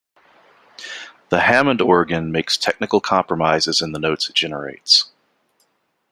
The 1.29 1.41
Hammond 1.41 1.79
organ 1.79 2.31
makes 2.31 2.57
technical 2.57 3.01
compromises 3.01 3.83
in 3.83 3.91
the 3.91 3.99
notes 3.99 4.31
it 4.31 4.35
generates. 4.35 5.11